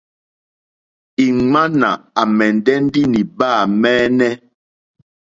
[1.25, 1.89] Ìŋmánà
[2.19, 3.49] à mɛ̀ndɛ́ ndí nìbâ
[3.81, 4.31] mɛ́ɛ́nɛ́.